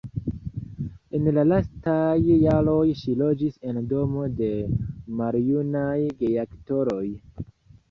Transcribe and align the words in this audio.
En 1.17 1.27
la 1.37 1.43
lastaj 1.49 2.15
jaroj 2.45 2.87
ŝi 3.03 3.15
loĝis 3.21 3.61
en 3.73 3.79
domo 3.93 4.25
de 4.41 4.51
maljunaj 5.23 5.95
geaktoroj. 6.25 7.07